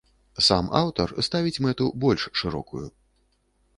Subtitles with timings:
[0.45, 2.85] Сам аўтар ставіць мэту больш шырокую.